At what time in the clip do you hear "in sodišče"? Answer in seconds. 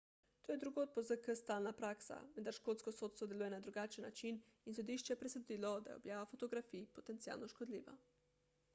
4.71-5.13